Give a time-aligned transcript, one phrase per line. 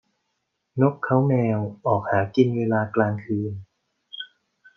[0.81, 3.53] นกเค้าแมวออกหากินเวลากลางคืน